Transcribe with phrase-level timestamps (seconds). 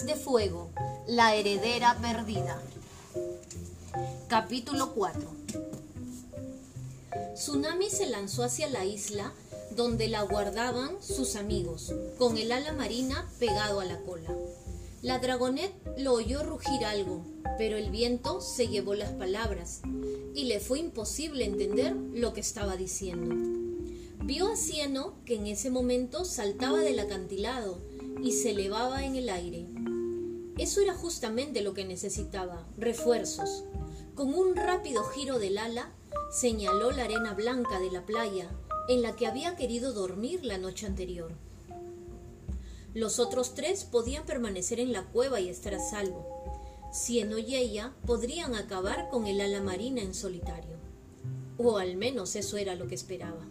[0.00, 0.70] De Fuego,
[1.06, 2.60] la heredera perdida.
[4.26, 5.20] Capítulo 4
[7.34, 9.34] Tsunami se lanzó hacia la isla
[9.76, 14.34] donde la guardaban sus amigos, con el ala marina pegado a la cola.
[15.02, 17.22] La dragonet lo oyó rugir algo,
[17.58, 19.82] pero el viento se llevó las palabras
[20.34, 23.36] y le fue imposible entender lo que estaba diciendo.
[24.24, 27.78] Vio a Cieno que en ese momento saltaba del acantilado
[28.22, 29.61] y se elevaba en el aire.
[30.58, 33.64] Eso era justamente lo que necesitaba, refuerzos.
[34.14, 35.90] Con un rápido giro del ala,
[36.30, 38.50] señaló la arena blanca de la playa
[38.88, 41.32] en la que había querido dormir la noche anterior.
[42.94, 46.26] Los otros tres podían permanecer en la cueva y estar a salvo.
[46.92, 50.76] Cieno y ella podrían acabar con el ala marina en solitario.
[51.56, 53.46] O al menos eso era lo que esperaba.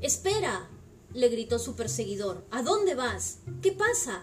[0.00, 0.70] ¡Espera!
[1.12, 2.46] le gritó su perseguidor.
[2.50, 3.40] ¿A dónde vas?
[3.60, 4.22] ¿Qué pasa?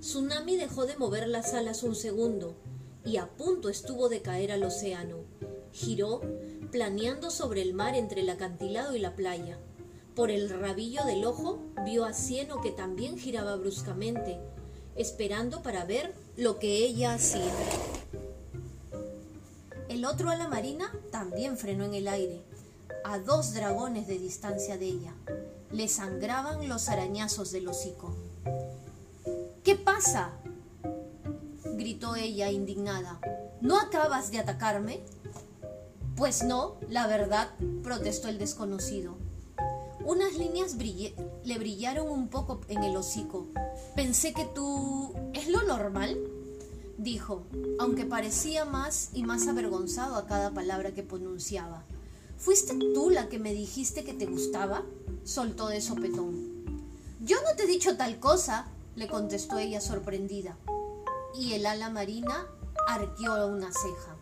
[0.00, 2.56] Tsunami dejó de mover las alas un segundo
[3.04, 5.18] y a punto estuvo de caer al océano.
[5.72, 6.22] Giró,
[6.70, 9.58] planeando sobre el mar entre el acantilado y la playa.
[10.14, 14.38] Por el rabillo del ojo vio a Cieno que también giraba bruscamente,
[14.96, 17.52] esperando para ver lo que ella hacía.
[19.90, 22.42] El otro ala marina también frenó en el aire,
[23.04, 25.14] a dos dragones de distancia de ella.
[25.70, 28.14] Le sangraban los arañazos del hocico.
[30.00, 30.30] ¿Qué pasa?
[31.74, 33.20] gritó ella indignada.
[33.60, 35.00] ¿No acabas de atacarme?
[36.16, 37.50] Pues no, la verdad,
[37.82, 39.18] protestó el desconocido.
[40.02, 43.48] Unas líneas le brillaron un poco en el hocico.
[43.94, 45.12] Pensé que tú...
[45.34, 46.16] ¿Es lo normal?
[46.96, 47.42] dijo,
[47.78, 51.84] aunque parecía más y más avergonzado a cada palabra que pronunciaba.
[52.38, 54.82] ¿Fuiste tú la que me dijiste que te gustaba?
[55.24, 56.64] soltó de sopetón.
[57.20, 60.56] Yo no te he dicho tal cosa, le contestó ella sorprendida.
[61.34, 62.46] Y el ala marina
[62.86, 64.16] arqueó una ceja.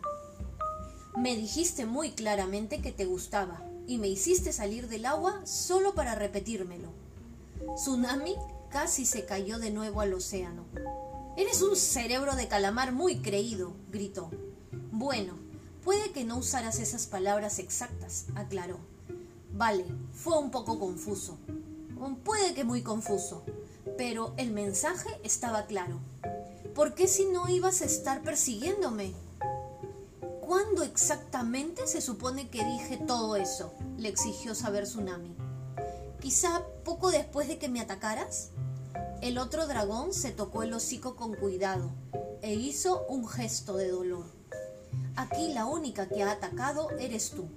[1.17, 6.15] Me dijiste muy claramente que te gustaba y me hiciste salir del agua solo para
[6.15, 6.89] repetírmelo.
[7.75, 8.35] Tsunami
[8.69, 10.65] casi se cayó de nuevo al océano.
[11.35, 14.29] Eres un cerebro de calamar muy creído, gritó.
[14.91, 15.33] Bueno,
[15.83, 18.77] puede que no usaras esas palabras exactas, aclaró.
[19.53, 21.37] Vale, fue un poco confuso.
[22.23, 23.43] Puede que muy confuso,
[23.99, 25.99] pero el mensaje estaba claro.
[26.73, 29.13] ¿Por qué si no ibas a estar persiguiéndome?
[30.39, 33.73] ¿Cuándo exactamente se supone que dije todo eso?
[33.97, 35.35] le exigió saber Tsunami.
[36.21, 38.51] Quizá poco después de que me atacaras.
[39.21, 41.91] El otro dragón se tocó el hocico con cuidado
[42.41, 44.27] e hizo un gesto de dolor.
[45.17, 47.49] Aquí la única que ha atacado eres tú.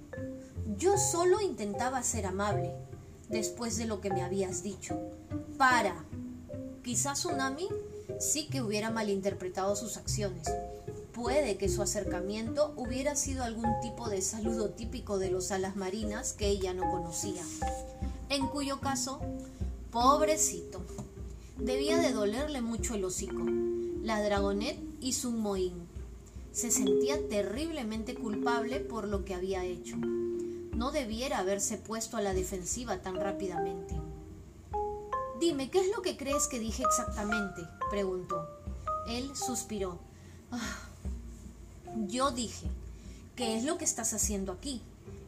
[0.75, 2.73] Yo solo intentaba ser amable,
[3.29, 4.99] después de lo que me habías dicho.
[5.57, 6.03] Para.
[6.83, 7.67] Quizá Tsunami
[8.19, 10.47] sí que hubiera malinterpretado sus acciones,
[11.13, 16.33] Puede que su acercamiento hubiera sido algún tipo de saludo típico de los alas marinas
[16.33, 17.43] que ella no conocía.
[18.29, 19.21] En cuyo caso,
[19.91, 20.81] pobrecito,
[21.59, 23.43] debía de dolerle mucho el hocico.
[24.01, 25.87] La dragonet hizo un mohín.
[26.51, 29.97] Se sentía terriblemente culpable por lo que había hecho.
[29.97, 33.93] No debiera haberse puesto a la defensiva tan rápidamente.
[35.43, 37.67] Dime, ¿qué es lo que crees que dije exactamente?
[37.91, 38.47] preguntó.
[39.09, 39.99] Él suspiró.
[40.51, 40.87] Ah,
[42.07, 42.67] yo dije,
[43.35, 44.81] ¿qué es lo que estás haciendo aquí?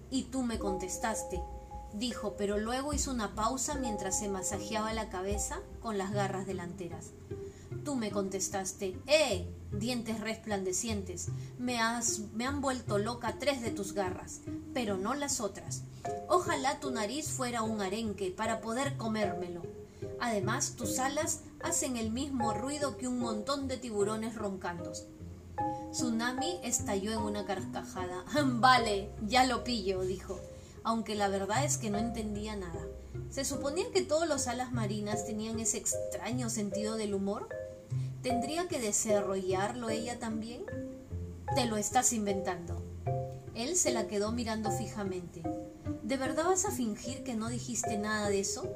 [0.10, 1.42] Y tú me contestaste,
[1.96, 7.08] dijo, pero luego hizo una pausa mientras se masajeaba la cabeza con las garras delanteras.
[7.84, 9.46] Tú me contestaste, ¡eh!
[9.74, 11.28] Dientes resplandecientes,
[11.60, 14.40] me, has, me han vuelto loca tres de tus garras,
[14.74, 15.82] pero no las otras.
[16.30, 19.75] Ojalá tu nariz fuera un arenque para poder comérmelo.
[20.20, 24.94] Además, tus alas hacen el mismo ruido que un montón de tiburones roncando.
[25.92, 28.26] Tsunami estalló en una carcajada.
[28.46, 30.40] vale, ya lo pillo, dijo,
[30.84, 32.86] aunque la verdad es que no entendía nada.
[33.30, 37.50] ¿Se suponía que todos los alas marinas tenían ese extraño sentido del humor?
[38.22, 40.64] ¿Tendría que desarrollarlo ella también?
[41.56, 42.82] Te lo estás inventando.
[43.54, 45.44] Él se la quedó mirando fijamente.
[46.04, 48.70] ¿De verdad vas a fingir que no dijiste nada de eso?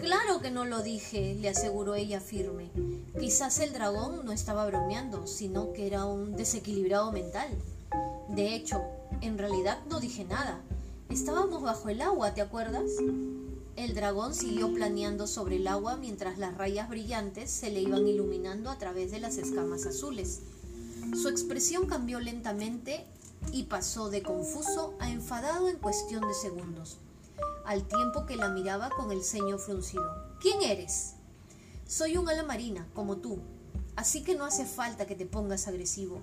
[0.00, 2.70] Claro que no lo dije, le aseguró ella firme.
[3.18, 7.50] Quizás el dragón no estaba bromeando, sino que era un desequilibrado mental.
[8.28, 8.80] De hecho,
[9.20, 10.62] en realidad no dije nada.
[11.10, 12.90] Estábamos bajo el agua, ¿te acuerdas?
[13.76, 18.70] El dragón siguió planeando sobre el agua mientras las rayas brillantes se le iban iluminando
[18.70, 20.40] a través de las escamas azules.
[21.14, 23.04] Su expresión cambió lentamente
[23.52, 26.96] y pasó de confuso a enfadado en cuestión de segundos
[27.70, 30.02] al tiempo que la miraba con el ceño fruncido.
[30.40, 31.12] ¿Quién eres?
[31.86, 33.38] Soy un ala marina, como tú,
[33.94, 36.20] así que no hace falta que te pongas agresivo.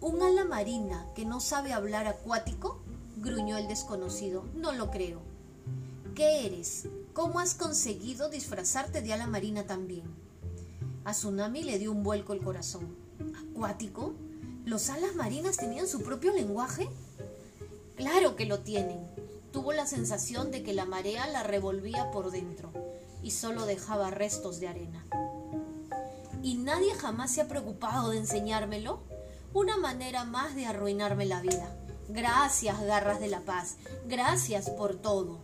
[0.00, 2.78] ¿Un ala marina que no sabe hablar acuático?
[3.16, 4.44] gruñó el desconocido.
[4.54, 5.22] No lo creo.
[6.14, 6.86] ¿Qué eres?
[7.14, 10.04] ¿Cómo has conseguido disfrazarte de ala marina también?
[11.04, 12.94] A Tsunami le dio un vuelco el corazón.
[13.50, 14.14] ¿Acuático?
[14.64, 16.88] ¿Los alas marinas tenían su propio lenguaje?
[17.96, 19.25] Claro que lo tienen.
[19.52, 22.72] Tuvo la sensación de que la marea la revolvía por dentro
[23.22, 25.04] y solo dejaba restos de arena.
[26.42, 29.00] ¿Y nadie jamás se ha preocupado de enseñármelo?
[29.52, 31.76] Una manera más de arruinarme la vida.
[32.08, 33.76] Gracias, garras de la paz.
[34.06, 35.40] Gracias por todo.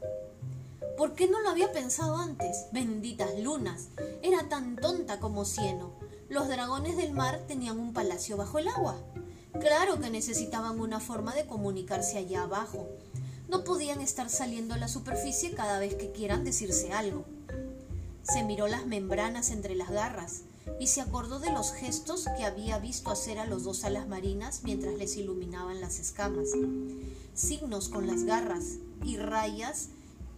[0.96, 2.66] ¿Por qué no lo había pensado antes?
[2.70, 3.88] Benditas lunas.
[4.22, 5.92] Era tan tonta como Cieno.
[6.28, 8.96] Los dragones del mar tenían un palacio bajo el agua.
[9.60, 12.88] Claro que necesitaban una forma de comunicarse allá abajo.
[13.52, 17.26] No podían estar saliendo a la superficie cada vez que quieran decirse algo.
[18.22, 20.44] Se miró las membranas entre las garras
[20.80, 24.62] y se acordó de los gestos que había visto hacer a los dos alas marinas
[24.64, 26.48] mientras les iluminaban las escamas.
[27.34, 29.90] Signos con las garras y rayas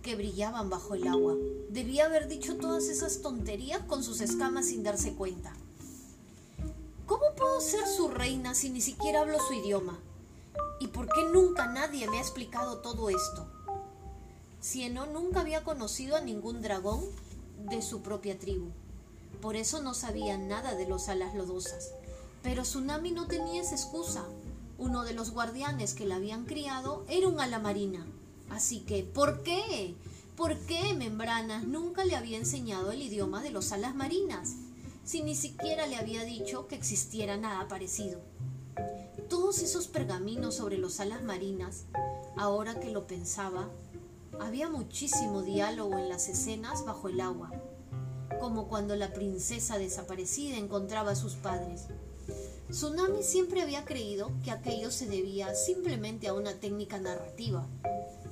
[0.02, 1.37] que brillaban bajo el agua.
[1.70, 5.52] Debía haber dicho todas esas tonterías con sus escamas sin darse cuenta.
[7.06, 10.00] ¿Cómo puedo ser su reina si ni siquiera hablo su idioma?
[10.81, 13.47] ¿Y por qué nunca nadie me ha explicado todo esto?
[14.61, 17.00] Cieno nunca había conocido a ningún dragón
[17.69, 18.71] de su propia tribu.
[19.41, 21.93] Por eso no sabía nada de los alas lodosas.
[22.43, 24.25] Pero Tsunami no tenía esa excusa.
[24.79, 28.05] Uno de los guardianes que la habían criado era un ala marina.
[28.50, 29.94] Así que, ¿por qué?
[30.37, 34.56] ¿Por qué Membranas nunca le había enseñado el idioma de los alas marinas?
[35.05, 38.21] si ni siquiera le había dicho que existiera nada parecido.
[39.29, 41.85] Todos esos pergaminos sobre los alas marinas,
[42.37, 43.71] ahora que lo pensaba,
[44.38, 47.50] había muchísimo diálogo en las escenas bajo el agua,
[48.41, 51.87] como cuando la princesa desaparecida encontraba a sus padres.
[52.71, 57.67] Tsunami siempre había creído que aquello se debía simplemente a una técnica narrativa,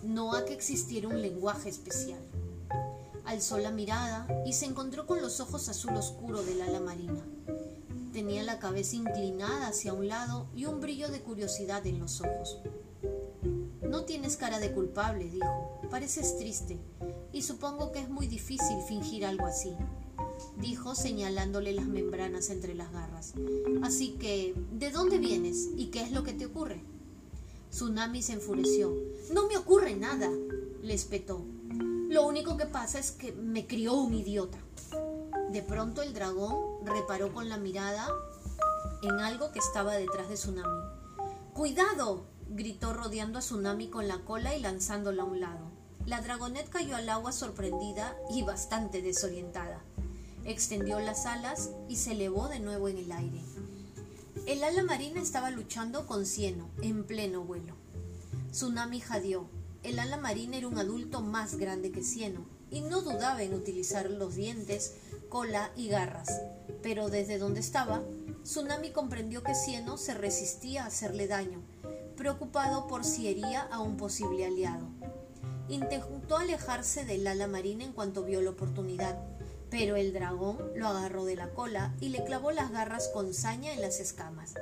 [0.02, 2.20] no a que existiera un lenguaje especial.
[3.24, 7.24] Alzó la mirada y se encontró con los ojos azul oscuro del ala marina.
[8.12, 12.58] Tenía la cabeza inclinada hacia un lado y un brillo de curiosidad en los ojos.
[13.82, 15.80] No tienes cara de culpable, dijo.
[15.90, 16.78] Pareces triste,
[17.32, 19.74] y supongo que es muy difícil fingir algo así,
[20.60, 23.34] dijo señalándole las membranas entre las garras.
[23.82, 26.82] Así que, ¿de dónde vienes y qué es lo que te ocurre?
[27.70, 28.94] Tsunami se enfureció.
[29.32, 30.30] No me ocurre nada,
[30.82, 31.42] le espetó.
[32.10, 34.58] Lo único que pasa es que me crió un idiota.
[35.52, 38.08] De pronto el dragón reparó con la mirada
[39.02, 40.80] en algo que estaba detrás de Tsunami.
[41.52, 42.24] ¡Cuidado!
[42.48, 45.70] gritó rodeando a Tsunami con la cola y lanzándola a un lado.
[46.06, 49.82] La dragonet cayó al agua sorprendida y bastante desorientada.
[50.46, 53.42] Extendió las alas y se elevó de nuevo en el aire.
[54.46, 57.74] El ala marina estaba luchando con Cieno en pleno vuelo.
[58.52, 59.50] Tsunami jadeó,
[59.82, 64.10] el ala marina era un adulto más grande que Cieno y no dudaba en utilizar
[64.10, 64.94] los dientes,
[65.28, 66.40] cola y garras.
[66.82, 68.02] Pero desde donde estaba,
[68.42, 71.62] Tsunami comprendió que Cieno se resistía a hacerle daño,
[72.16, 74.88] preocupado por si hería a un posible aliado.
[75.68, 79.22] Intentó alejarse del ala marina en cuanto vio la oportunidad,
[79.70, 83.72] pero el dragón lo agarró de la cola y le clavó las garras con saña
[83.72, 84.54] en las escamas.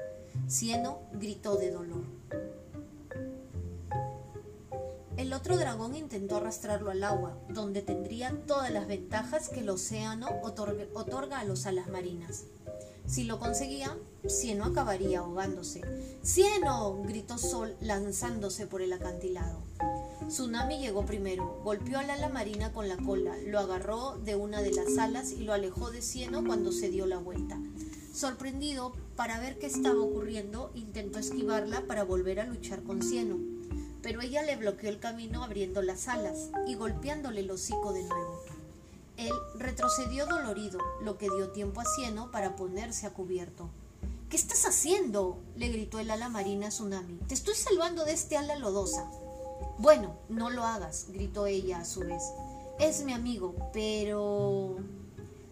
[0.49, 2.20] Cieno gritó de dolor.
[5.31, 10.27] El otro dragón intentó arrastrarlo al agua, donde tendría todas las ventajas que el océano
[10.43, 12.47] otorga a los alas marinas.
[13.07, 13.97] Si lo conseguía,
[14.27, 15.83] Cieno acabaría ahogándose.
[16.25, 17.01] ¡Cieno!
[17.05, 19.61] gritó Sol lanzándose por el acantilado.
[20.27, 24.73] Tsunami llegó primero, golpeó al ala marina con la cola, lo agarró de una de
[24.73, 27.57] las alas y lo alejó de Cieno cuando se dio la vuelta.
[28.13, 33.50] Sorprendido para ver qué estaba ocurriendo, intentó esquivarla para volver a luchar con Cieno
[34.03, 38.43] pero ella le bloqueó el camino abriendo las alas y golpeándole el hocico de nuevo.
[39.17, 43.69] Él retrocedió dolorido, lo que dio tiempo a Cieno para ponerse a cubierto.
[44.31, 45.39] ¿Qué estás haciendo?
[45.57, 47.19] le gritó el ala marina a Tsunami.
[47.27, 49.11] Te estoy salvando de este ala lodosa.
[49.79, 52.23] Bueno, no lo hagas, gritó ella a su vez.
[52.79, 54.77] Es mi amigo, pero...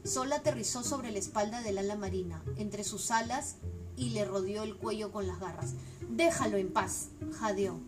[0.05, 3.57] Sol aterrizó sobre la espalda del ala marina, entre sus alas,
[3.97, 5.75] y le rodeó el cuello con las garras.
[6.09, 7.81] Déjalo en paz, jadeó.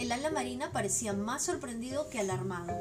[0.00, 2.72] El ala marina parecía más sorprendido que alarmado.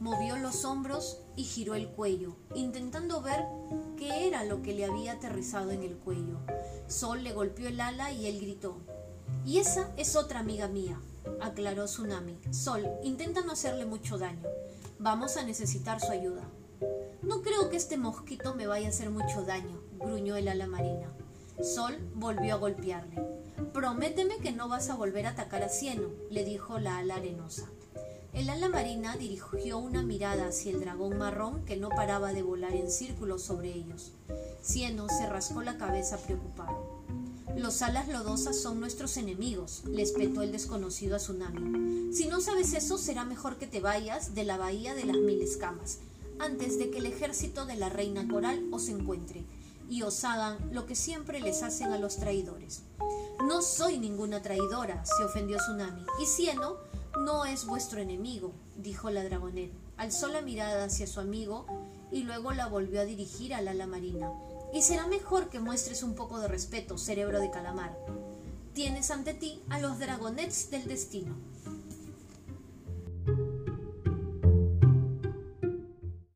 [0.00, 3.44] Movió los hombros y giró el cuello, intentando ver
[3.96, 6.40] qué era lo que le había aterrizado en el cuello.
[6.88, 8.78] Sol le golpeó el ala y él gritó.
[9.44, 11.00] Y esa es otra amiga mía,
[11.40, 12.40] aclaró Tsunami.
[12.50, 14.42] Sol, intenta no hacerle mucho daño.
[14.98, 16.42] Vamos a necesitar su ayuda.
[17.22, 21.12] No creo que este mosquito me vaya a hacer mucho daño, gruñó el ala marina.
[21.62, 23.35] Sol volvió a golpearle.
[23.72, 27.68] Prométeme que no vas a volver a atacar a Cieno, le dijo la ala arenosa.
[28.34, 32.74] El ala marina dirigió una mirada hacia el dragón marrón que no paraba de volar
[32.74, 34.12] en círculos sobre ellos.
[34.62, 37.02] Cieno se rascó la cabeza preocupado.
[37.56, 42.12] Los alas lodosas son nuestros enemigos, le espetó el desconocido a Tsunami.
[42.12, 45.40] Si no sabes eso, será mejor que te vayas de la bahía de las mil
[45.40, 46.00] escamas,
[46.38, 49.44] antes de que el ejército de la reina coral os encuentre
[49.88, 52.82] y os hagan lo que siempre les hacen a los traidores.
[53.46, 56.76] No soy ninguna traidora, se ofendió Tsunami, y Cieno
[57.18, 59.72] no es vuestro enemigo, dijo la dragonet.
[59.96, 61.66] Alzó la mirada hacia su amigo
[62.12, 64.30] y luego la volvió a dirigir al ala marina.
[64.72, 67.96] Y será mejor que muestres un poco de respeto, cerebro de calamar.
[68.74, 71.34] Tienes ante ti a los dragonets del destino.